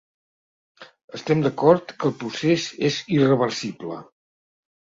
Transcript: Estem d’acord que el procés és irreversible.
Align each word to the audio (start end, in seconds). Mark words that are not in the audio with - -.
Estem 1.19 1.43
d’acord 1.43 1.93
que 1.99 2.09
el 2.11 2.17
procés 2.23 2.67
és 2.91 2.99
irreversible. 3.19 4.01